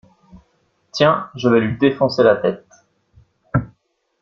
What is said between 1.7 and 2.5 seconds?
défoncer la